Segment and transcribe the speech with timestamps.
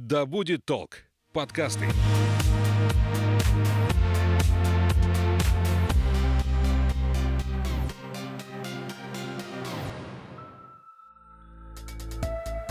[0.00, 0.98] Да будет толк.
[1.32, 1.86] Подкасты.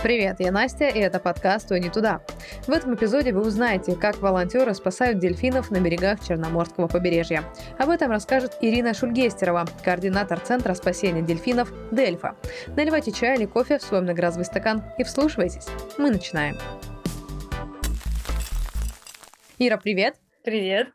[0.02, 2.22] Привет, я Настя, и это подкаст «Ой, не туда».
[2.66, 7.44] В этом эпизоде вы узнаете, как волонтеры спасают дельфинов на берегах Черноморского побережья.
[7.78, 12.38] Об этом расскажет Ирина Шульгестерова, координатор Центра спасения дельфинов «Дельфа».
[12.68, 15.68] Наливайте чай или кофе в свой многоразовый стакан и вслушивайтесь.
[15.98, 16.56] Мы начинаем.
[19.60, 20.18] Ира, привет.
[20.44, 20.90] Привет.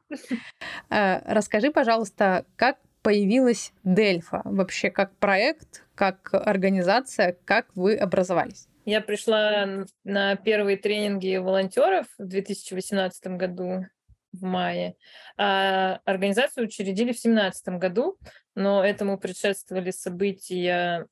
[0.89, 4.43] Э, расскажи, пожалуйста, как появилась Дельфа?
[4.45, 8.69] Вообще как проект, как организация, как вы образовались?
[8.85, 13.87] Я пришла на первые тренинги волонтеров в 2018 году
[14.33, 14.95] в мае.
[15.37, 18.17] А организацию учредили в 2017 году,
[18.55, 21.09] но этому предшествовали события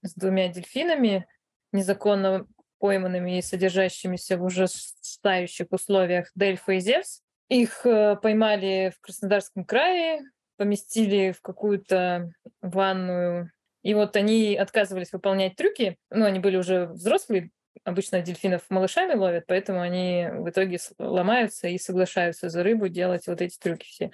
[0.00, 1.26] с двумя дельфинами,
[1.72, 2.46] незаконно
[2.80, 7.20] пойманными и содержащимися в ужасающих условиях Дельфа и Зевс.
[7.48, 10.22] Их э, поймали в Краснодарском крае,
[10.56, 13.50] поместили в какую-то ванную,
[13.82, 17.50] и вот они отказывались выполнять трюки, ну, они были уже взрослые,
[17.84, 23.40] обычно дельфинов малышами ловят, поэтому они в итоге ломаются и соглашаются за рыбу делать вот
[23.40, 24.10] эти трюки все.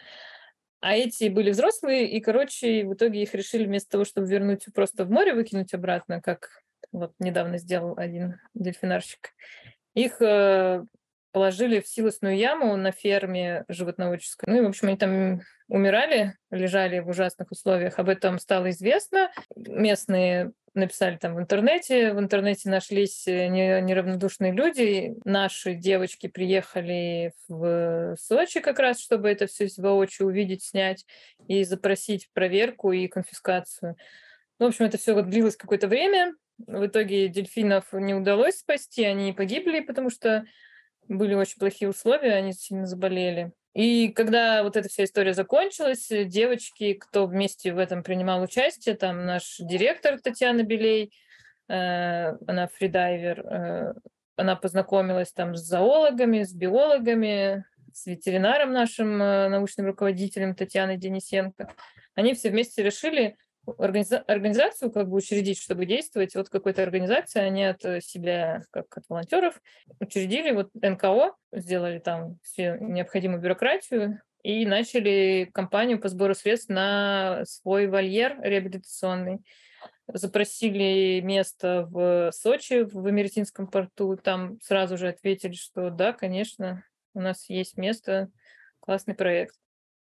[0.81, 5.05] А эти были взрослые, и, короче, в итоге их решили вместо того, чтобы вернуть просто
[5.05, 9.33] в море, выкинуть обратно, как вот недавно сделал один дельфинарщик.
[9.95, 10.84] Их э,
[11.33, 14.51] положили в силосную яму на ферме животноводческой.
[14.51, 17.98] Ну и, в общем, они там умирали, лежали в ужасных условиях.
[17.98, 19.31] Об этом стало известно.
[19.55, 22.12] Местные написали там в интернете.
[22.12, 25.15] В интернете нашлись э, неравнодушные люди.
[25.25, 31.05] Наши девочки приехали в Сочи как раз, чтобы это все воочию увидеть, снять
[31.48, 33.97] и запросить проверку и конфискацию.
[34.59, 36.34] Ну, в общем, это все длилось какое-то время.
[36.59, 40.45] В итоге дельфинов не удалось спасти, они погибли, потому что
[41.09, 43.53] были очень плохие условия, они сильно заболели.
[43.75, 49.27] И когда вот эта вся история закончилась, девочки, кто вместе в этом принимал участие, там
[49.27, 51.12] наш директор Татьяна Белей,
[51.69, 53.95] э, она фридайвер, э,
[54.37, 61.71] она познакомилась там с зоологами, с биологами, с ветеринаром нашим э, научным руководителем Татьяной Денисенко.
[62.15, 67.65] Они все вместе решили организа- организацию как бы учредить, чтобы действовать вот какой-то организации, они
[67.65, 69.60] от себя, как от волонтеров,
[70.00, 77.44] учредили вот НКО, сделали там всю необходимую бюрократию и начали кампанию по сбору средств на
[77.47, 79.41] свой вольер реабилитационный.
[80.06, 84.16] Запросили место в Сочи, в Америтинском порту.
[84.16, 88.31] Там сразу же ответили, что да, конечно, у нас есть место,
[88.78, 89.56] классный проект.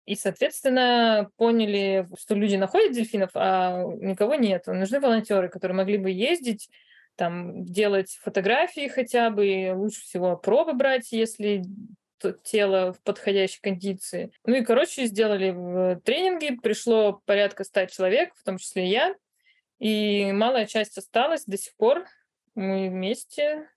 [0.09, 4.65] И, соответственно, поняли, что люди находят дельфинов, а никого нет.
[4.65, 6.67] Нужны волонтеры, которые могли бы ездить,
[7.15, 11.61] там, делать фотографии хотя бы, лучше всего пробы брать, если
[12.43, 14.31] тело в подходящей кондиции.
[14.47, 19.13] Ну и, короче, сделали в тренинге, пришло порядка ста человек, в том числе я,
[19.77, 22.05] и малая часть осталась до сих пор.
[22.55, 23.69] Мы вместе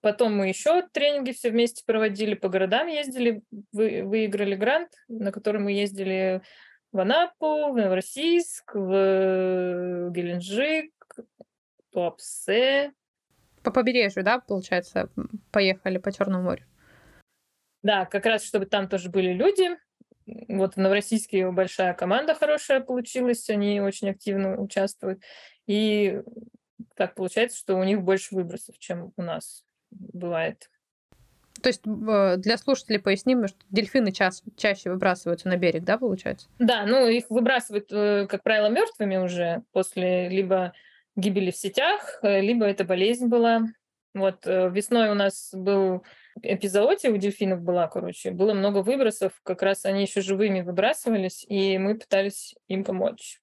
[0.00, 5.60] Потом мы еще тренинги все вместе проводили, по городам ездили, вы, выиграли грант, на который
[5.60, 6.42] мы ездили
[6.92, 10.92] в Анапу, в Новороссийск, в Геленджик,
[11.90, 12.92] Туапсе.
[13.62, 15.10] По побережью, да, получается,
[15.50, 16.64] поехали по Черному морю?
[17.82, 19.76] Да, как раз, чтобы там тоже были люди.
[20.48, 25.22] Вот в Новороссийске большая команда хорошая получилась, они очень активно участвуют.
[25.66, 26.22] И
[26.96, 30.70] так получается, что у них больше выбросов, чем у нас бывает.
[31.62, 36.48] То есть для слушателей поясним, что дельфины ча- чаще выбрасываются на берег, да, получается?
[36.58, 40.74] Да, ну их выбрасывают, э, как правило, мертвыми уже после либо
[41.16, 43.62] гибели в сетях, э, либо это болезнь была.
[44.12, 46.04] Вот э, весной у нас был
[46.42, 51.78] эпизоотия у дельфинов была, короче, было много выбросов, как раз они еще живыми выбрасывались, и
[51.78, 53.40] мы пытались им помочь.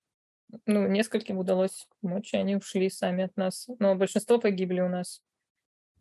[0.65, 3.67] Ну, нескольким удалось помочь, и они ушли сами от нас.
[3.79, 5.21] Но большинство погибли у нас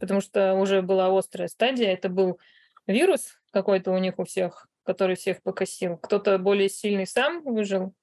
[0.00, 1.92] потому что уже была острая стадия.
[1.92, 2.40] Это был
[2.86, 5.96] вирус какой-то у них у всех, который всех покосил.
[5.98, 7.94] Кто-то более сильный сам выжил,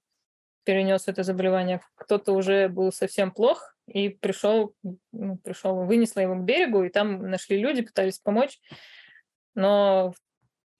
[0.63, 4.75] перенес это заболевание, кто-то уже был совсем плох и пришел,
[5.11, 8.59] ну, пришел, вынесло его к берегу, и там нашли люди, пытались помочь.
[9.55, 10.13] Но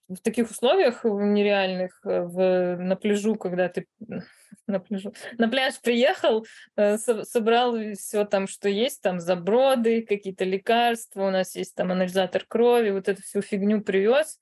[0.08, 3.86] в таких условиях нереальных, э, в, на пляжу, когда ты
[4.66, 6.46] на, пляжу, на пляж приехал,
[6.76, 11.92] э, со, собрал все там, что есть, там заброды, какие-то лекарства, у нас есть там
[11.92, 14.38] анализатор крови, вот эту всю фигню привез,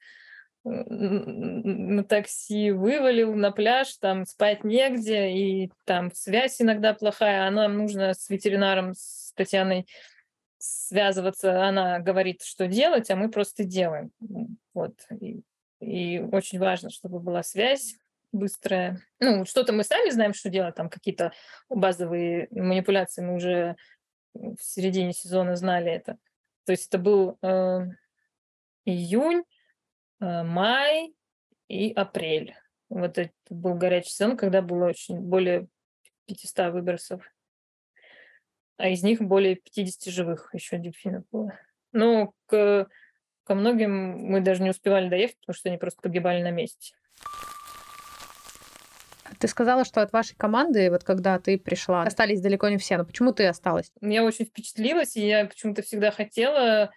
[0.64, 7.76] на такси вывалил на пляж, там спать негде, и там связь иногда плохая, а нам
[7.76, 9.86] нужно с ветеринаром, с Татьяной
[10.58, 14.10] связываться, она говорит, что делать, а мы просто делаем.
[14.74, 14.94] Вот.
[15.20, 15.42] И,
[15.80, 17.96] и очень важно, чтобы была связь
[18.36, 19.02] быстрая.
[19.18, 21.32] Ну, что-то мы сами знаем, что делать, там какие-то
[21.68, 23.76] базовые манипуляции мы уже
[24.34, 26.18] в середине сезона знали это.
[26.64, 27.80] То есть это был э,
[28.84, 29.44] июнь,
[30.20, 31.14] э, май
[31.68, 32.54] и апрель.
[32.88, 35.68] Вот это был горячий сезон, когда было очень более
[36.26, 37.22] 500 выбросов.
[38.78, 41.58] А из них более 50 живых еще дельфинов было.
[41.92, 42.88] Но к,
[43.44, 46.94] ко многим мы даже не успевали доехать, потому что они просто погибали на месте.
[49.38, 52.96] Ты сказала, что от вашей команды, вот когда ты пришла, остались далеко не все.
[52.96, 53.92] Но почему ты осталась?
[54.00, 56.90] Я очень впечатлилась, и я почему-то всегда хотела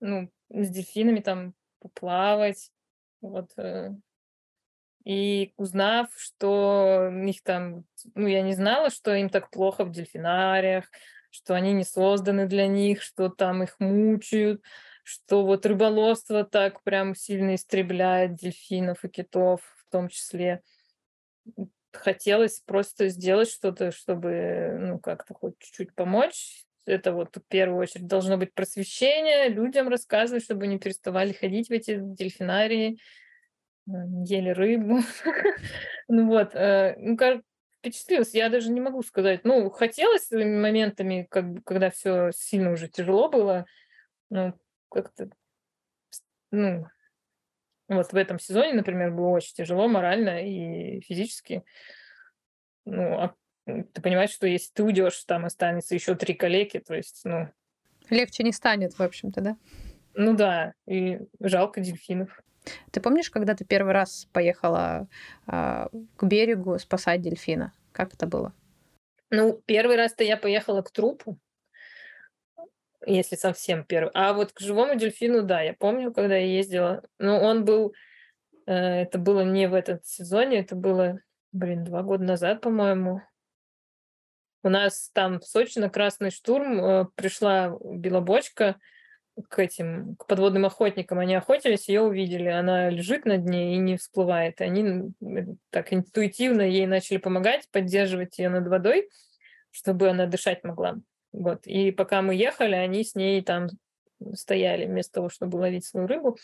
[0.00, 2.70] ну, с дельфинами там поплавать.
[3.20, 3.50] Вот.
[3.56, 3.90] Э.
[5.04, 7.84] И узнав, что у них там,
[8.14, 10.86] ну, я не знала, что им так плохо в дельфинариях,
[11.30, 14.62] что они не созданы для них, что там их мучают,
[15.04, 20.62] что вот рыболовство так прям сильно истребляет дельфинов и китов в том числе
[21.96, 26.64] хотелось просто сделать что-то, чтобы, ну, как-то хоть чуть-чуть помочь.
[26.84, 31.72] Это вот в первую очередь должно быть просвещение, людям рассказывать, чтобы не переставали ходить в
[31.72, 32.98] эти дельфинарии,
[33.86, 35.00] ели рыбу.
[36.08, 37.40] Ну вот, э, ну, как
[37.78, 39.44] впечатлилась, я даже не могу сказать.
[39.44, 43.66] Ну, хотелось моментами, как когда все сильно уже тяжело было,
[44.30, 44.54] ну,
[44.88, 45.30] как-то,
[46.52, 46.86] ну,
[47.88, 51.64] вот в этом сезоне, например, было очень тяжело морально и физически.
[52.84, 53.34] Ну, а
[53.66, 57.48] ты понимаешь, что если ты уйдешь, там останется еще три коллеги, то есть, ну...
[58.10, 59.56] Легче не станет, в общем-то, да?
[60.14, 62.40] Ну да, и жалко дельфинов.
[62.90, 65.08] Ты помнишь, когда ты первый раз поехала
[65.46, 67.72] э, к берегу спасать дельфина?
[67.92, 68.52] Как это было?
[69.30, 71.38] Ну, первый раз-то я поехала к трупу,
[73.06, 74.10] если совсем первый.
[74.14, 77.02] А вот к живому дельфину, да, я помню, когда я ездила.
[77.18, 77.94] Но он был,
[78.66, 81.20] э, это было не в этот сезоне, это было,
[81.52, 83.22] блин, два года назад, по-моему.
[84.62, 88.76] У нас там в Сочи на Красный штурм э, пришла белобочка
[89.48, 91.18] к этим, к подводным охотникам.
[91.18, 92.48] Они охотились, ее увидели.
[92.48, 94.60] Она лежит на дне и не всплывает.
[94.60, 95.12] Они
[95.70, 99.08] так интуитивно ей начали помогать, поддерживать ее над водой,
[99.70, 100.96] чтобы она дышать могла.
[101.32, 101.66] Вот.
[101.66, 103.68] И пока мы ехали, они с ней там
[104.34, 106.38] стояли вместо того, чтобы ловить свою рыбу.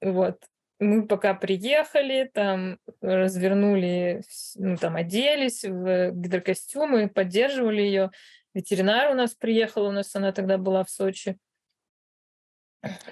[0.00, 0.42] Вот.
[0.80, 4.22] Мы пока приехали, там развернули,
[4.56, 8.10] ну, там оделись в гидрокостюмы, поддерживали ее.
[8.54, 11.38] Ветеринар у нас приехал, у нас она тогда была в Сочи.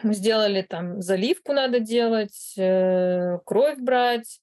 [0.02, 4.40] Мы сделали там заливку надо делать, э, кровь брать,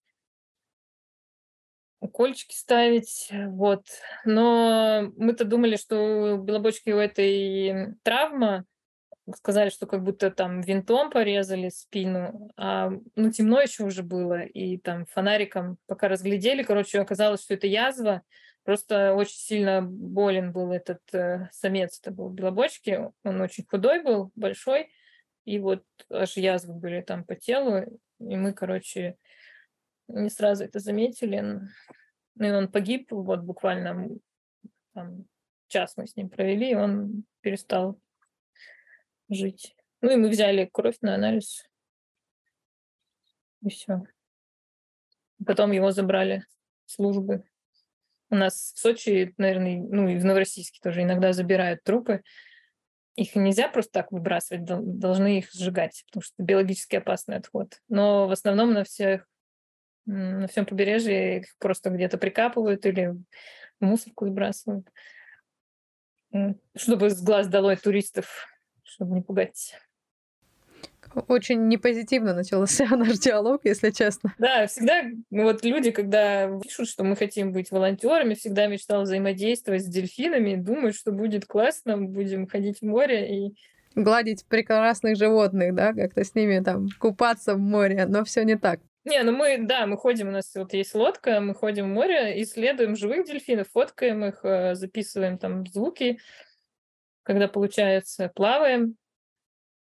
[2.00, 3.86] укольчики ставить, вот.
[4.26, 8.66] Но мы-то думали, что у белобочки у этой травма,
[9.36, 14.78] сказали, что как будто там винтом порезали спину, а ну темно еще уже было, и
[14.78, 18.24] там фонариком пока разглядели, короче, оказалось, что это язва,
[18.64, 24.32] просто очень сильно болен был этот э, самец, это был белобочки, он очень худой был,
[24.36, 24.90] большой,
[25.46, 27.84] и вот аж язвы были там по телу,
[28.20, 29.16] и мы, короче,
[30.10, 31.62] не сразу это заметили.
[32.36, 34.10] Ну и он погиб, вот буквально
[34.94, 35.26] там,
[35.68, 38.00] час мы с ним провели, и он перестал
[39.30, 39.76] жить.
[40.02, 41.66] Ну и мы взяли кровь на анализ.
[43.62, 44.04] И все.
[45.46, 46.46] Потом его забрали
[46.86, 47.44] службы.
[48.30, 52.24] У нас в Сочи, наверное, ну и в Новороссийске тоже иногда забирают трупы.
[53.16, 57.82] Их нельзя просто так выбрасывать, должны их сжигать, потому что это биологически опасный отход.
[57.90, 59.28] Но в основном на всех
[60.10, 63.16] на всем побережье их просто где-то прикапывают или
[63.80, 64.88] в мусорку сбрасывают,
[66.76, 68.48] чтобы с глаз долой туристов,
[68.84, 69.76] чтобы не пугать.
[71.28, 74.34] Очень непозитивно начался наш диалог, если честно.
[74.38, 79.88] Да, всегда вот люди, когда пишут, что мы хотим быть волонтерами, всегда мечтал взаимодействовать с
[79.88, 83.56] дельфинами, думают, что будет классно, будем ходить в море и
[83.96, 88.80] гладить прекрасных животных, да, как-то с ними там купаться в море, но все не так.
[89.10, 92.40] Не, ну мы, да, мы ходим, у нас вот есть лодка, мы ходим в море,
[92.44, 96.20] исследуем живых дельфинов, фоткаем их, э, записываем там звуки,
[97.24, 98.98] когда получается, плаваем.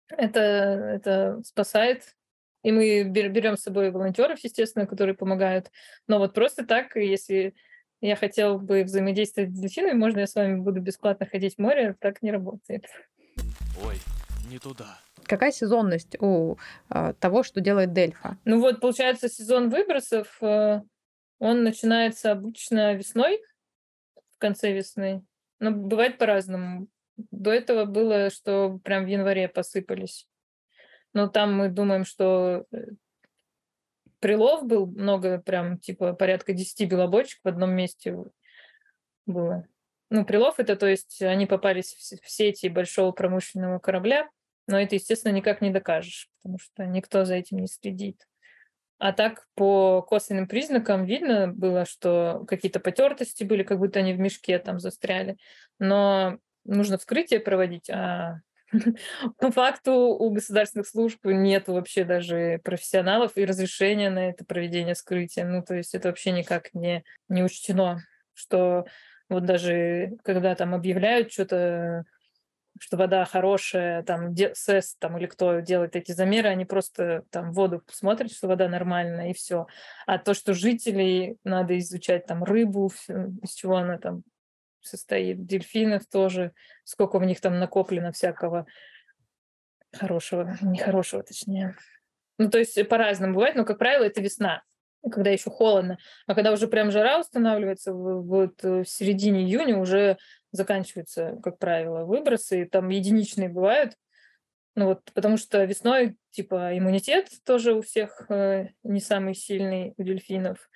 [0.08, 2.14] Это, это спасает.
[2.62, 5.72] И мы берем с собой волонтеров, естественно, которые помогают.
[6.06, 7.54] Но вот просто так, если
[8.00, 11.96] я хотел бы взаимодействовать с дельфинами, можно я с вами буду бесплатно ходить в море,
[11.98, 12.86] так не работает.
[13.84, 13.96] Ой,
[14.48, 15.00] не туда.
[15.30, 16.56] Какая сезонность у
[16.92, 18.36] э, того, что делает Дельфа?
[18.44, 20.80] Ну вот, получается, сезон выбросов, э,
[21.38, 23.40] он начинается обычно весной,
[24.34, 25.22] в конце весны.
[25.60, 26.88] Но бывает по-разному.
[27.30, 30.26] До этого было, что прям в январе посыпались.
[31.12, 32.86] Но там мы думаем, что э,
[34.18, 38.16] прилов был много, прям типа порядка 10 белобочек в одном месте
[39.26, 39.64] было.
[40.10, 44.28] Ну, прилов это, то есть они попались в сети большого промышленного корабля,
[44.70, 48.26] но это, естественно, никак не докажешь, потому что никто за этим не следит.
[48.98, 54.18] А так по косвенным признакам видно было, что какие-то потертости были, как будто они в
[54.18, 55.38] мешке там застряли.
[55.78, 58.40] Но нужно вскрытие проводить, а
[59.38, 65.46] по факту у государственных служб нет вообще даже профессионалов и разрешения на это проведение вскрытия.
[65.46, 68.84] Ну, то есть это вообще никак не, не учтено, что
[69.30, 72.04] вот даже когда там объявляют что-то
[72.80, 77.82] что вода хорошая, там СЭС там, или кто делает эти замеры, они просто там воду
[77.88, 79.66] смотрят, что вода нормальная, и все.
[80.06, 82.90] А то, что жителей надо изучать, там рыбу,
[83.42, 84.22] из чего она там
[84.80, 86.52] состоит, дельфинов тоже,
[86.84, 88.66] сколько у них там накоплено всякого
[89.92, 91.76] хорошего, нехорошего точнее.
[92.38, 94.62] Ну, то есть по-разному бывает, но, как правило, это весна
[95.08, 95.98] когда еще холодно.
[96.26, 100.18] А когда уже прям жара устанавливается, вот в середине июня уже
[100.52, 102.66] заканчиваются, как правило, выбросы.
[102.66, 103.94] Там единичные бывают.
[104.76, 110.02] Ну вот, потому что весной, типа, иммунитет тоже у всех э, не самый сильный у
[110.02, 110.70] дельфинов.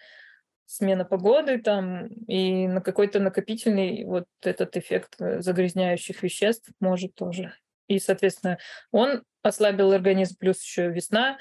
[0.66, 7.54] Смена погоды там, и на какой-то накопительный вот этот эффект э, загрязняющих веществ может тоже.
[7.86, 8.58] И, соответственно,
[8.90, 11.38] он ослабил организм, плюс еще весна,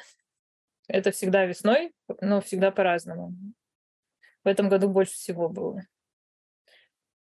[0.88, 3.34] это всегда весной, но всегда по-разному.
[4.44, 5.82] В этом году больше всего было.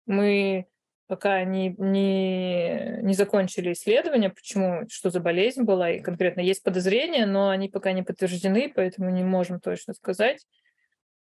[0.06, 0.68] Мы
[1.08, 7.26] пока не, не, не закончили исследование, почему, что за болезнь была, и конкретно есть подозрения,
[7.26, 10.46] но они пока не подтверждены, поэтому не можем точно сказать.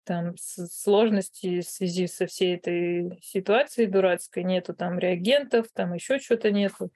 [0.03, 6.51] Там сложности в связи со всей этой ситуацией дурацкой, нету там реагентов, там еще что-то
[6.51, 6.91] нету.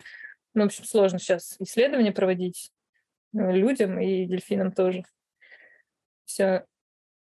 [0.53, 2.71] Ну, в общем, сложно сейчас исследования проводить
[3.33, 5.03] э, людям и дельфинам тоже
[6.25, 6.65] все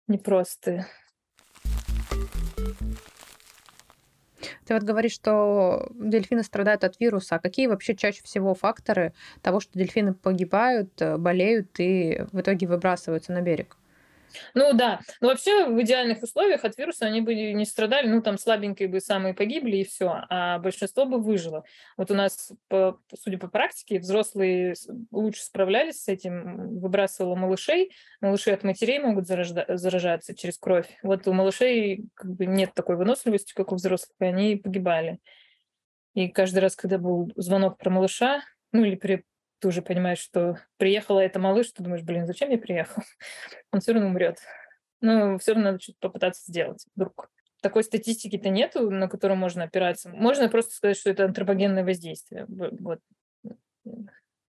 [0.08, 0.86] непросто.
[4.66, 7.36] Ты вот говоришь, что дельфины страдают от вируса.
[7.36, 12.66] А какие вообще чаще всего факторы того, что дельфины погибают, э, болеют и в итоге
[12.66, 13.76] выбрасываются на берег?
[14.54, 18.38] Ну да, но вообще в идеальных условиях от вируса они бы не страдали, ну там
[18.38, 21.64] слабенькие бы самые погибли и все, а большинство бы выжило.
[21.96, 24.74] Вот у нас, по, судя по практике, взрослые
[25.10, 30.88] лучше справлялись с этим, выбрасывало малышей, малыши от матерей могут заражда- заражаться через кровь.
[31.02, 35.18] Вот у малышей как бы нет такой выносливости, как у взрослых, и они погибали.
[36.14, 39.24] И каждый раз, когда был звонок про малыша, ну или при
[39.64, 43.02] ты уже понимаешь, что приехала эта малыш, ты думаешь, блин, зачем я приехал?
[43.72, 44.36] Он все равно умрет.
[45.00, 47.30] Но все равно надо что-то попытаться сделать вдруг.
[47.62, 50.10] Такой статистики-то нету, на которую можно опираться.
[50.10, 52.44] Можно просто сказать, что это антропогенное воздействие.
[52.46, 53.00] Вот.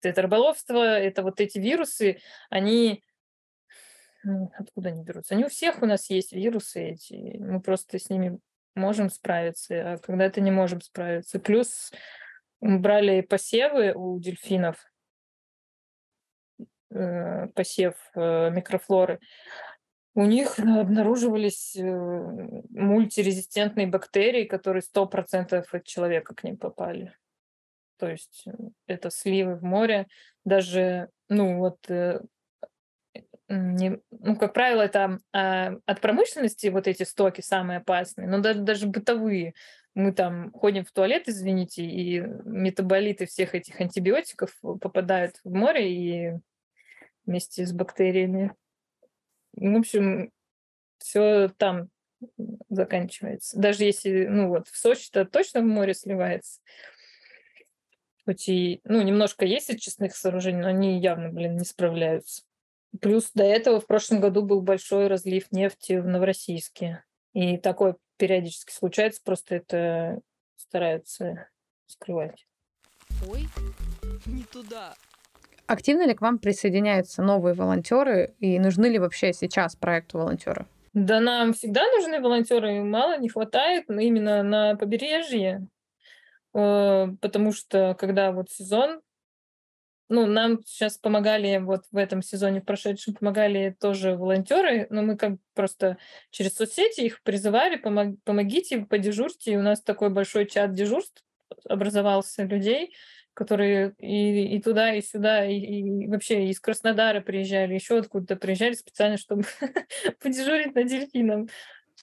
[0.01, 3.03] Это рыболовство, это вот эти вирусы, они
[4.23, 5.35] ну, откуда они берутся?
[5.35, 7.37] Они у всех у нас есть вирусы эти.
[7.37, 8.39] Мы просто с ними
[8.77, 11.41] можем справиться, а когда-то не можем справиться.
[11.41, 11.91] Плюс
[12.61, 14.90] брали посевы у дельфинов,
[16.91, 19.21] посев э, микрофлоры,
[20.15, 21.83] у них обнаруживались э,
[22.71, 27.17] мультирезистентные бактерии, которые 100% от человека к ним попали.
[27.99, 28.45] То есть
[28.87, 30.07] это сливы в море.
[30.45, 31.79] Даже, ну вот,
[33.51, 38.61] не, ну, как правило, это а, от промышленности вот эти стоки самые опасные, но даже,
[38.61, 39.55] даже бытовые.
[39.95, 46.39] Мы там ходим в туалет, извините, и метаболиты всех этих антибиотиков попадают в море, и
[47.31, 48.55] вместе с бактериями.
[49.55, 50.33] В общем,
[50.99, 51.89] все там
[52.69, 53.59] заканчивается.
[53.59, 56.61] Даже если, ну вот, в Сочи-то точно в море сливается.
[58.27, 62.43] Хоть и, ну, немножко есть очистных сооружений, но они явно, блин, не справляются.
[63.01, 67.05] Плюс до этого в прошлом году был большой разлив нефти в Новороссийске.
[67.33, 70.21] И такое периодически случается, просто это
[70.57, 71.49] стараются
[71.87, 72.47] скрывать.
[73.29, 73.47] Ой,
[74.27, 74.95] не туда.
[75.71, 80.67] Активно ли к вам присоединяются новые волонтеры и нужны ли вообще сейчас проекту волонтеры?
[80.95, 85.69] Да нам всегда нужны волонтеры, мало не хватает именно на побережье,
[86.55, 89.01] э, потому что когда вот сезон,
[90.09, 95.17] ну, нам сейчас помогали вот в этом сезоне, в прошедшем, помогали тоже волонтеры, но мы
[95.17, 95.99] как просто
[96.33, 101.23] через соцсети их призывали, помог, помогите, подежурьте, и у нас такой большой чат дежурств
[101.69, 102.93] образовался людей,
[103.41, 108.75] которые и, и туда, и сюда, и, и вообще из Краснодара приезжали, еще откуда-то приезжали
[108.75, 109.45] специально, чтобы
[110.23, 111.49] подежурить на дельфином.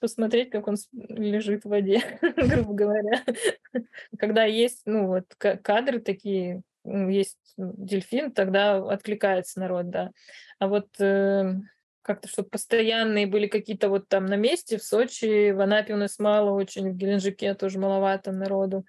[0.02, 3.24] посмотреть, как он лежит в воде, грубо говоря.
[4.18, 10.10] Когда есть, ну, вот кадры такие, есть дельфин, тогда откликается народ, да.
[10.58, 11.54] А вот э,
[12.02, 16.18] как-то, чтобы постоянные были какие-то вот там на месте, в Сочи, в Анапе у нас
[16.18, 18.88] мало очень, в Геленджике тоже маловато народу.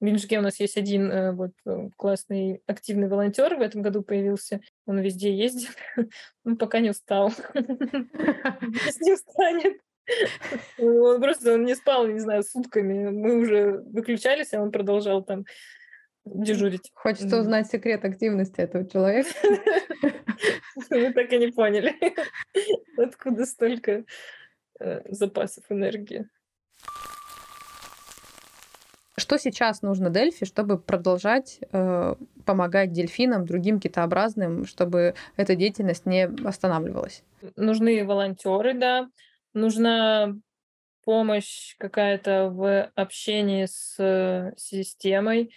[0.00, 4.02] В Геленджике у нас есть один э, вот э, классный активный волонтер в этом году
[4.02, 4.60] появился.
[4.86, 5.70] Он везде ездит,
[6.44, 7.32] он пока не устал.
[7.54, 9.80] Не устанет.
[10.78, 13.10] Он просто он не спал, не знаю, сутками.
[13.10, 15.44] Мы уже выключались, а он продолжал там
[16.24, 16.90] дежурить.
[16.94, 19.30] Хочется узнать секрет активности этого человека.
[20.90, 21.94] Мы так и не поняли,
[22.96, 24.04] откуда столько
[24.80, 26.28] э, запасов энергии.
[29.18, 36.24] Что сейчас нужно Дельфи, чтобы продолжать э, помогать дельфинам, другим китообразным, чтобы эта деятельность не
[36.46, 37.22] останавливалась?
[37.56, 39.08] Нужны волонтеры, да.
[39.54, 40.34] Нужна
[41.04, 45.52] помощь какая-то в общении с э, системой,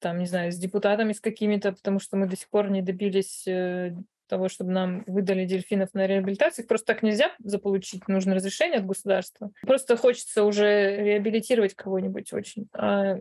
[0.00, 3.46] там, не знаю, с депутатами с какими-то, потому что мы до сих пор не добились
[3.46, 3.94] э,
[4.28, 6.62] того, чтобы нам выдали дельфинов на реабилитацию.
[6.62, 9.50] Их просто так нельзя заполучить, нужно разрешение от государства.
[9.62, 12.68] Просто хочется уже реабилитировать кого-нибудь очень.
[12.72, 13.18] А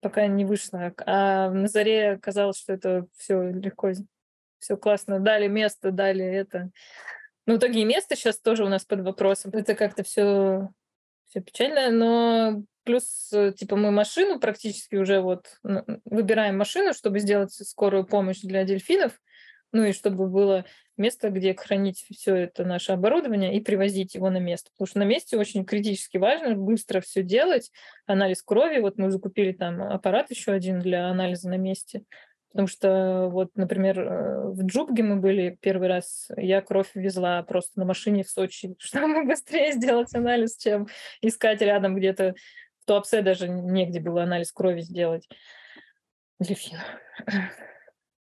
[0.00, 0.92] пока не вышло.
[1.06, 3.92] А на заре казалось, что это все легко,
[4.58, 5.20] все классно.
[5.20, 6.70] Дали место, дали это.
[7.46, 9.50] Ну, в итоге и место сейчас тоже у нас под вопросом.
[9.54, 10.68] Это как-то все,
[11.26, 15.58] все печально, но плюс, типа, мы машину практически уже вот
[16.04, 19.20] выбираем машину, чтобы сделать скорую помощь для дельфинов
[19.74, 20.64] ну и чтобы было
[20.96, 24.70] место, где хранить все это наше оборудование и привозить его на место.
[24.70, 27.72] Потому что на месте очень критически важно быстро все делать.
[28.06, 32.04] Анализ крови, вот мы закупили там аппарат еще один для анализа на месте.
[32.52, 37.80] Потому что вот, например, э, в Джубге мы были первый раз, я кровь везла просто
[37.80, 40.86] на машине в Сочи, чтобы быстрее сделать анализ, чем
[41.20, 42.36] искать рядом где-то.
[42.78, 45.28] В Туапсе даже негде было анализ крови сделать.
[46.38, 46.78] Дельфин.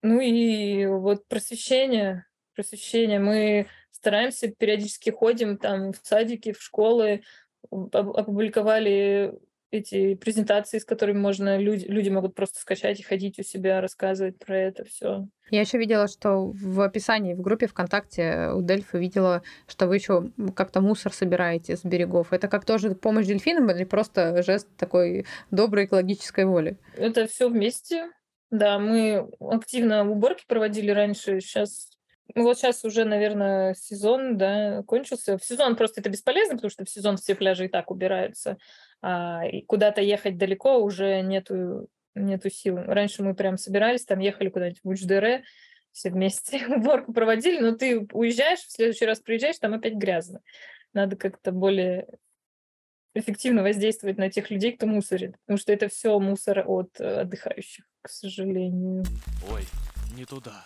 [0.01, 2.25] Ну и вот просвещение,
[2.55, 3.19] просвещение.
[3.19, 7.23] Мы стараемся, периодически ходим там в садики, в школы,
[7.71, 9.33] опубликовали
[9.69, 14.39] эти презентации, с которыми можно люди, люди могут просто скачать и ходить у себя, рассказывать
[14.39, 15.27] про это все.
[15.49, 20.31] Я еще видела, что в описании в группе ВКонтакте у Дельфа видела, что вы еще
[20.55, 22.31] как-то мусор собираете с берегов.
[22.31, 26.77] Это как тоже помощь дельфинам или просто жест такой доброй экологической воли?
[26.95, 28.09] Это все вместе.
[28.49, 31.97] Да, мы активно уборки проводили раньше, сейчас
[32.35, 35.37] ну вот сейчас уже, наверное, сезон, да, кончился.
[35.37, 38.57] В сезон просто это бесполезно, потому что в сезон все пляжи и так убираются,
[39.01, 42.77] а куда-то ехать далеко уже нету, нету сил.
[42.77, 45.43] Раньше мы прям собирались, там ехали куда-нибудь в Учдере,
[45.91, 50.41] все вместе уборку проводили, но ты уезжаешь, в следующий раз приезжаешь, там опять грязно.
[50.93, 52.07] Надо как-то более
[53.13, 57.85] эффективно воздействовать на тех людей, кто мусорит, потому что это все мусор от э, отдыхающих
[58.07, 59.03] к сожалению.
[59.51, 59.65] Ой,
[60.15, 60.65] не туда.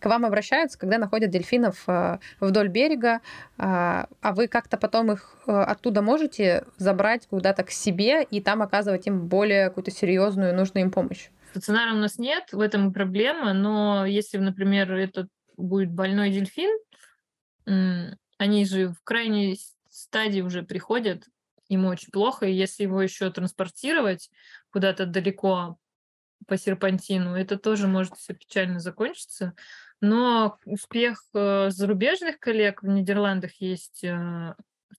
[0.00, 3.20] К вам обращаются, когда находят дельфинов э, вдоль берега, э,
[3.58, 9.06] а вы как-то потом их э, оттуда можете забрать куда-то к себе и там оказывать
[9.06, 11.28] им более какую-то серьезную, нужную им помощь?
[11.50, 16.70] Стационара у нас нет, в этом проблема, но если, например, это будет больной дельфин,
[18.38, 19.58] они же в крайней
[19.90, 21.24] стадии уже приходят,
[21.68, 24.30] ему очень плохо, и если его еще транспортировать
[24.70, 25.76] куда-то далеко
[26.46, 29.54] по серпантину, это тоже может все печально закончиться.
[30.00, 34.54] Но успех э, зарубежных коллег в Нидерландах есть э,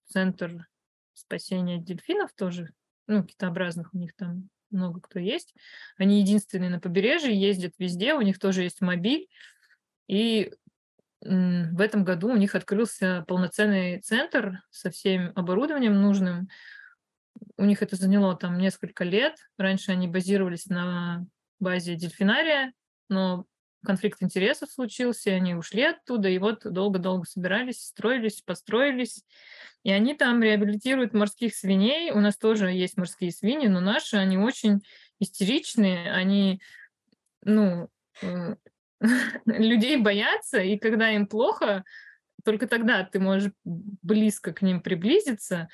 [0.07, 0.67] центр
[1.13, 2.73] спасения дельфинов тоже,
[3.07, 5.55] ну, китообразных у них там много кто есть.
[5.97, 9.27] Они единственные на побережье, ездят везде, у них тоже есть мобиль.
[10.07, 10.53] И
[11.21, 16.47] в этом году у них открылся полноценный центр со всем оборудованием нужным.
[17.59, 19.35] У них это заняло там несколько лет.
[19.57, 21.25] Раньше они базировались на
[21.59, 22.71] базе дельфинария,
[23.09, 23.45] но
[23.85, 29.25] конфликт интересов случился, и они ушли оттуда, и вот долго-долго собирались, строились, построились.
[29.83, 32.11] И они там реабилитируют морских свиней.
[32.11, 34.81] У нас тоже есть морские свиньи, но наши, они очень
[35.19, 36.61] истеричные, они,
[37.43, 37.89] ну,
[38.21, 38.55] э,
[39.45, 41.83] людей боятся, и когда им плохо,
[42.45, 45.67] только тогда ты можешь близко к ним приблизиться,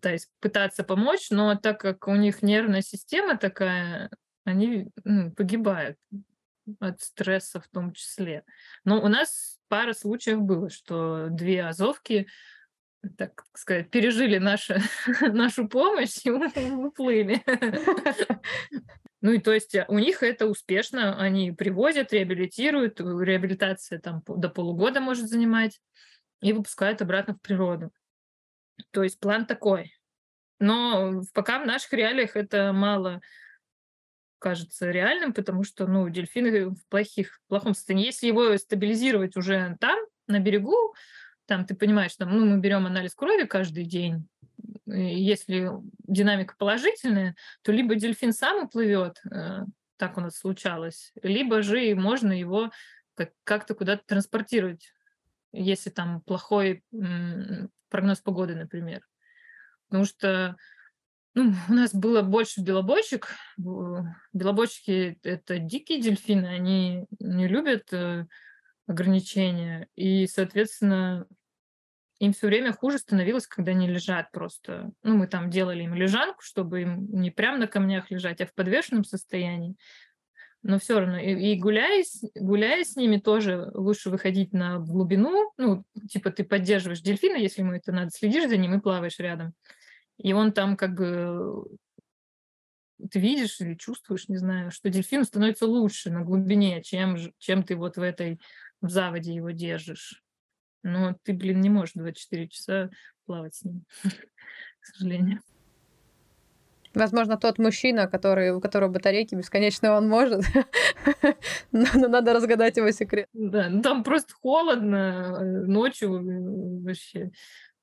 [0.00, 4.10] то есть пытаться помочь, но так как у них нервная система такая,
[4.44, 5.98] они ну, погибают
[6.80, 8.44] от стресса в том числе.
[8.84, 12.26] Но у нас пара случаев было, что две азовки,
[13.16, 14.74] так сказать, пережили нашу,
[15.20, 17.42] нашу помощь и уплыли.
[19.22, 24.48] Ну и то есть э, у них это успешно, они привозят, реабилитируют, реабилитация там до
[24.48, 25.80] полугода может занимать
[26.42, 27.90] и выпускают обратно в природу.
[28.90, 29.94] То есть план такой.
[30.58, 33.20] Но пока в наших реалиях это мало
[34.38, 38.06] кажется реальным, потому что, ну, дельфины в плохих, в плохом состоянии.
[38.06, 40.94] Если его стабилизировать уже там, на берегу,
[41.46, 44.28] там ты понимаешь, там, ну, мы берем анализ крови каждый день,
[44.86, 45.70] если
[46.06, 49.64] динамика положительная, то либо дельфин сам уплывет, э,
[49.96, 52.70] так у нас случалось, либо же можно его
[53.44, 54.92] как-то куда-то транспортировать,
[55.52, 56.84] если там плохой
[57.88, 59.02] прогноз погоды, например.
[59.88, 60.56] Потому что
[61.34, 63.28] ну, у нас было больше белобочек.
[64.32, 68.26] Белобочки— это дикие дельфины, они не любят э,
[68.86, 69.86] ограничения.
[69.96, 71.26] И, соответственно,
[72.18, 74.90] им все время хуже становилось, когда они лежат просто.
[75.02, 78.54] Ну, мы там делали им лежанку, чтобы им не прямо на камнях лежать, а в
[78.54, 79.76] подвешенном состоянии.
[80.68, 82.02] Но все равно, и, и гуляя,
[82.34, 85.52] гуляя с ними тоже лучше выходить на глубину.
[85.58, 89.54] Ну, типа ты поддерживаешь дельфина, если ему это надо, следишь за ним и плаваешь рядом.
[90.18, 91.64] И он там как бы
[93.12, 97.76] ты видишь или чувствуешь, не знаю, что дельфину становится лучше на глубине, чем, чем ты
[97.76, 98.40] вот в этой
[98.80, 100.20] в заводе его держишь.
[100.82, 102.90] Но ты, блин, не можешь 24 часа
[103.24, 103.84] плавать с ним,
[104.80, 105.42] к сожалению.
[106.96, 110.44] Возможно, тот мужчина, который, у которого батарейки бесконечно он может,
[111.70, 113.28] но надо разгадать его секрет.
[113.34, 117.32] Да, ну там просто холодно, э, ночью э, вообще.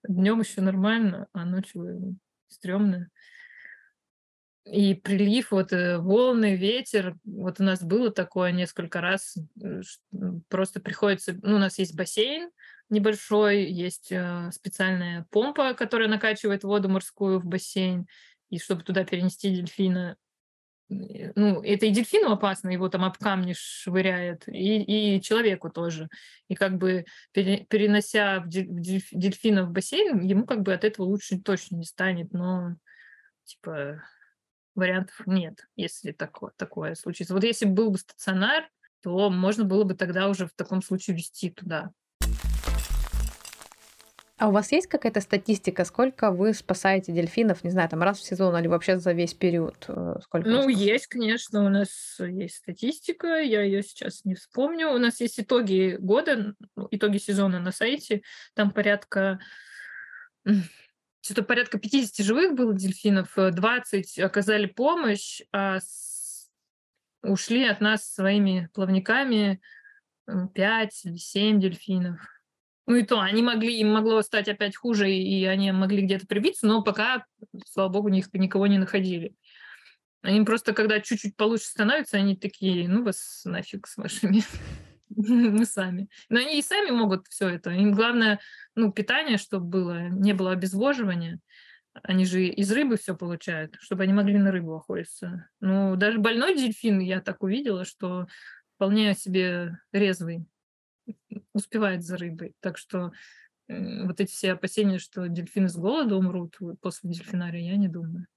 [0.07, 3.11] Днем еще нормально, а ночью стрёмно.
[4.65, 9.37] И прилив, вот э, волны, ветер, вот у нас было такое несколько раз,
[10.49, 12.49] просто приходится, ну, у нас есть бассейн,
[12.89, 18.07] небольшой, есть э, специальная помпа, которая накачивает воду морскую в бассейн,
[18.53, 20.15] и чтобы туда перенести дельфина,
[20.87, 26.07] ну, это и дельфину опасно, его там об камни швыряет, и, и человеку тоже.
[26.49, 31.77] И как бы перенося в дельфина в бассейн, ему как бы от этого лучше точно
[31.77, 32.75] не станет, но
[33.45, 34.03] типа
[34.75, 37.33] вариантов нет, если такое, такое случится.
[37.33, 38.69] Вот если был бы стационар,
[39.01, 41.91] то можно было бы тогда уже в таком случае вести туда.
[44.43, 48.25] А у вас есть какая-то статистика, сколько вы спасаете дельфинов, не знаю, там раз в
[48.25, 49.85] сезон или вообще за весь период?
[49.87, 54.89] Э, сколько ну, есть, конечно, у нас есть статистика, я ее сейчас не вспомню.
[54.89, 58.21] У нас есть итоги года, ну, итоги сезона на сайте,
[58.53, 59.39] там порядка
[61.21, 65.79] что-то порядка 50 живых было дельфинов, 20 оказали помощь, а
[67.21, 69.61] ушли от нас своими плавниками
[70.53, 72.19] 5 или 7 дельфинов.
[72.85, 76.67] Ну и то, они могли, им могло стать опять хуже, и они могли где-то прибиться,
[76.67, 77.25] но пока,
[77.65, 79.35] слава богу, них никого не находили.
[80.21, 84.43] Они просто, когда чуть-чуть получше становятся, они такие, ну вас нафиг с вашими,
[85.09, 86.09] мы сами.
[86.29, 87.71] Но они и сами могут все это.
[87.71, 88.39] Им главное,
[88.75, 91.39] ну, питание, чтобы было, не было обезвоживания.
[92.01, 95.47] Они же из рыбы все получают, чтобы они могли на рыбу охотиться.
[95.59, 98.27] Ну, даже больной дельфин я так увидела, что
[98.75, 100.45] вполне себе резвый
[101.53, 102.53] успевает за рыбой.
[102.59, 103.11] Так что
[103.67, 108.27] э, вот эти все опасения, что дельфины с голода умрут после дельфинария, я не думаю.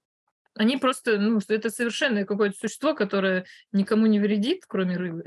[0.55, 5.23] Они просто, ну, что это совершенно какое-то существо, которое никому не вредит, кроме рыбы.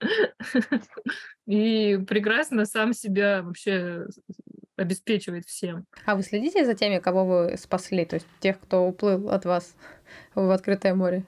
[1.46, 4.06] И прекрасно сам себя вообще
[4.76, 5.86] обеспечивает всем.
[6.04, 9.74] А вы следите за теми, кого вы спасли, то есть тех, кто уплыл от вас
[10.34, 11.24] в открытое море?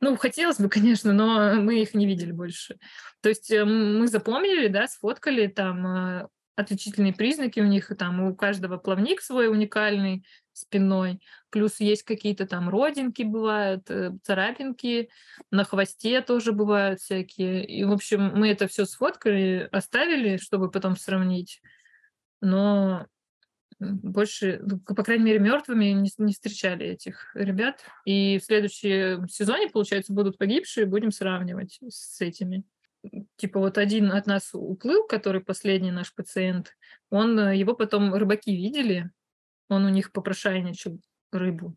[0.00, 2.78] Ну, хотелось бы, конечно, но мы их не видели больше.
[3.20, 8.34] То есть э, мы запомнили, да, сфоткали там э, отличительные признаки у них, там у
[8.34, 15.10] каждого плавник свой уникальный спиной, плюс есть какие-то там родинки бывают, э, царапинки,
[15.50, 17.64] на хвосте тоже бывают всякие.
[17.64, 21.60] И, в общем, мы это все сфоткали, оставили, чтобы потом сравнить.
[22.40, 23.06] Но
[23.78, 27.80] больше, ну, по крайней мере, мертвыми не, не встречали этих ребят.
[28.04, 32.64] И в следующем сезоне, получается, будут погибшие, будем сравнивать с этими.
[33.36, 36.72] Типа вот один от нас уплыл, который последний наш пациент,
[37.10, 39.10] он, э, его потом рыбаки видели,
[39.68, 41.76] он у них попрошайничал рыбу.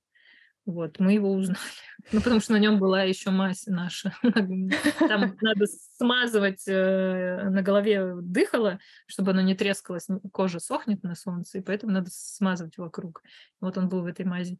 [0.65, 1.59] Вот, мы его узнали.
[2.11, 4.13] Ну, потому что на нем была еще мазь наша.
[4.23, 5.65] Там надо
[5.97, 10.07] смазывать э, на голове дыхало, чтобы оно не трескалось.
[10.31, 13.21] Кожа сохнет на солнце, и поэтому надо смазывать вокруг.
[13.59, 14.57] Вот он был в этой мази.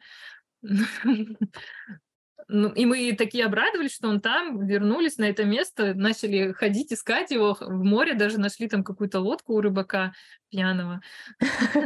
[2.51, 7.29] Ну, и мы такие обрадовались, что он там, вернулись на это место, начали ходить, искать
[7.29, 10.13] его в море, даже нашли там какую-то лодку у рыбака
[10.49, 10.99] пьяного.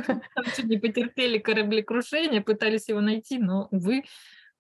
[0.08, 4.04] Там чуть не потерпели кораблекрушение, пытались его найти, но, увы,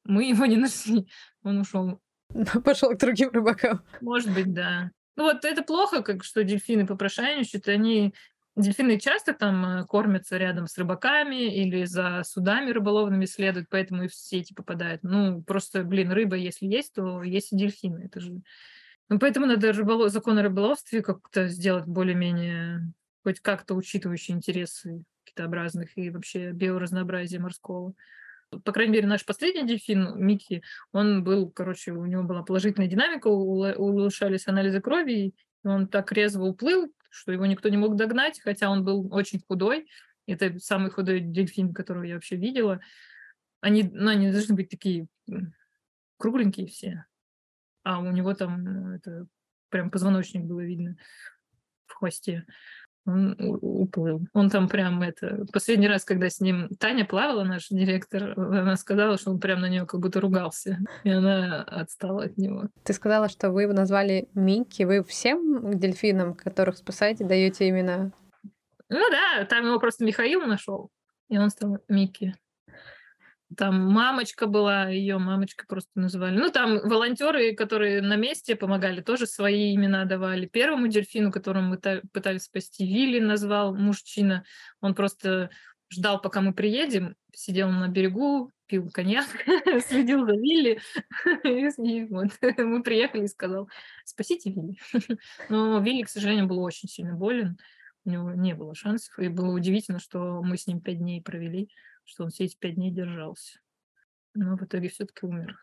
[0.04, 1.08] мы его не нашли.
[1.42, 2.02] Он ушел.
[2.66, 3.82] Пошел к другим рыбакам.
[4.02, 4.92] Может быть, да.
[5.16, 8.14] Ну вот это плохо, как что дельфины попрошайничают, они
[8.56, 14.08] Дельфины часто там э, кормятся рядом с рыбаками или за судами рыболовными следуют, поэтому и
[14.08, 15.02] в сети попадают.
[15.02, 18.06] Ну, просто, блин, рыба, если есть, то есть и дельфины.
[18.06, 18.42] Это же...
[19.10, 20.12] Ну, поэтому надо рыболов...
[20.12, 27.94] закон о рыболовстве как-то сделать более-менее, хоть как-то учитывающие интересы китообразных и вообще биоразнообразие морского.
[28.64, 30.62] По крайней мере, наш последний дельфин, Микки,
[30.92, 36.44] он был, короче, у него была положительная динамика, улучшались анализы крови, и он так резво
[36.44, 39.88] уплыл, что его никто не мог догнать, хотя он был очень худой.
[40.26, 42.80] Это самый худой дельфин, которого я вообще видела.
[43.62, 45.08] Они, ну, они должны быть такие
[46.18, 47.06] кругленькие все.
[47.84, 49.28] А у него там ну, это
[49.70, 50.98] прям позвоночник было видно
[51.86, 52.48] в хвосте
[53.06, 54.22] он уплыл.
[54.34, 55.46] Он там прям это...
[55.52, 59.70] Последний раз, когда с ним Таня плавала, наш директор, она сказала, что он прям на
[59.70, 60.80] нее как будто ругался.
[61.04, 62.70] И она отстала от него.
[62.84, 64.84] Ты сказала, что вы его назвали Микки.
[64.84, 68.12] Вы всем дельфинам, которых спасаете, даете имена?
[68.90, 70.90] Ну да, там его просто Михаил нашел.
[71.30, 72.36] И он стал Микки.
[73.58, 76.38] Там мамочка была, ее мамочка просто называли.
[76.38, 80.46] Ну, там волонтеры, которые на месте помогали, тоже свои имена давали.
[80.46, 84.44] Первому дельфину, которому мы пытались спасти, Вилли назвал мужчина.
[84.82, 85.50] Он просто
[85.92, 89.28] ждал, пока мы приедем, сидел на берегу, пил коньяк,
[89.88, 90.80] следил за Вилли.
[91.44, 93.70] И вот мы приехали и сказал,
[94.06, 94.78] спасите Вилли.
[95.50, 97.58] Но Вилли, к сожалению, был очень сильно болен.
[98.06, 99.18] У него не было шансов.
[99.20, 101.70] И было удивительно, что мы с ним пять дней провели
[102.06, 103.60] что он все эти пять дней держался.
[104.34, 105.58] Но в итоге все-таки умер.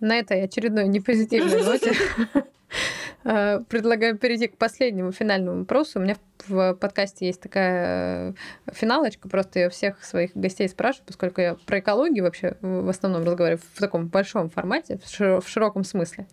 [0.00, 1.92] На этой очередной непозитивной ноте
[3.24, 6.00] э, предлагаю перейти к последнему финальному вопросу.
[6.00, 6.16] У меня
[6.48, 8.34] в подкасте есть такая
[8.66, 13.22] э, финалочка, просто я всех своих гостей спрашиваю, поскольку я про экологию вообще в основном
[13.22, 16.26] разговариваю в таком большом формате, в широком смысле.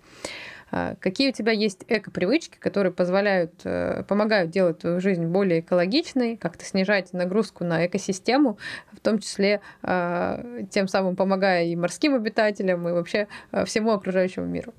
[0.72, 6.38] А, какие у тебя есть эко-привычки, которые позволяют, э, помогают делать твою жизнь более экологичной,
[6.38, 8.58] как-то снижать нагрузку на экосистему,
[8.92, 14.46] в том числе а, тем самым помогая и морским обитателям, и вообще а, всему окружающему
[14.46, 14.74] миру?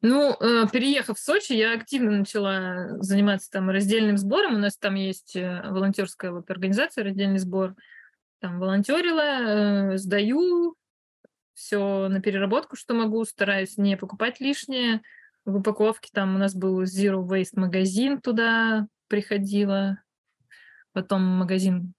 [0.00, 4.54] Ну, э, переехав в Сочи, я активно начала заниматься там раздельным сбором.
[4.54, 7.74] У нас там есть э, волонтерская вот организация «Раздельный сбор».
[8.40, 10.76] Там волонтерила, сдаю
[11.58, 15.02] все на переработку, что могу, стараюсь не покупать лишнее.
[15.44, 20.00] В упаковке там у нас был Zero Waste магазин, туда приходила.
[20.92, 21.94] Потом магазин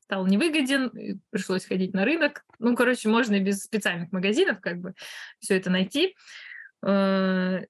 [0.00, 2.46] стал невыгоден, пришлось ходить на рынок.
[2.58, 4.94] Ну, короче, можно и без специальных магазинов как бы
[5.38, 6.16] все это найти.
[6.82, 7.60] Э,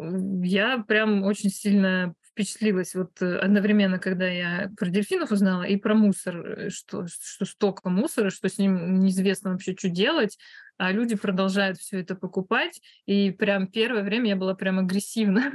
[0.00, 5.94] я прям очень сильно впечатлилась вот э, одновременно, когда я про дельфинов узнала, и про
[5.94, 10.36] мусор, э, что, что столько мусора, что с ним неизвестно вообще, что делать,
[10.76, 15.52] а люди продолжают все это покупать, и прям первое время я была прям агрессивна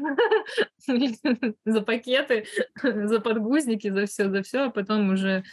[1.66, 2.46] за пакеты,
[2.82, 5.44] за подгузники, за все, за все, а потом уже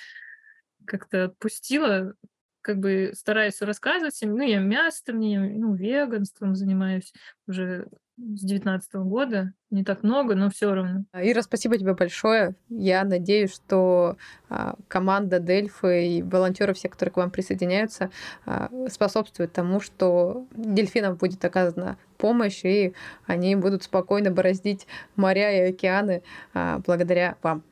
[0.86, 2.14] как-то отпустила,
[2.60, 7.12] как бы стараюсь рассказывать им, ну, я мясом, ну, веганством занимаюсь
[7.48, 9.52] уже с девятнадцатого года.
[9.70, 11.04] Не так много, но все равно.
[11.12, 12.54] Ира, спасибо тебе большое.
[12.68, 14.16] Я надеюсь, что
[14.48, 18.10] а, команда Дельфы и волонтеры, все, которые к вам присоединяются,
[18.44, 22.94] а, способствуют тому, что дельфинам будет оказана помощь, и
[23.26, 26.22] они будут спокойно бороздить моря и океаны
[26.54, 27.62] а, благодаря вам.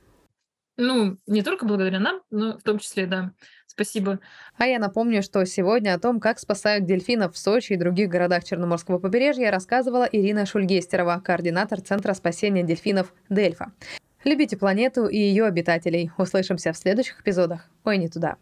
[0.76, 3.32] Ну, не только благодаря нам, но в том числе, да.
[3.66, 4.20] Спасибо.
[4.56, 8.44] А я напомню, что сегодня о том, как спасают дельфинов в Сочи и других городах
[8.44, 13.72] Черноморского побережья, рассказывала Ирина Шульгестерова, координатор Центра спасения дельфинов «Дельфа».
[14.24, 16.10] Любите планету и ее обитателей.
[16.16, 17.68] Услышимся в следующих эпизодах.
[17.84, 18.36] Ой, не туда.